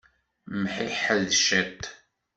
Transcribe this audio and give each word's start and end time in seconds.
Mḥiḥed 0.61 1.23
ciṭ. 1.45 1.81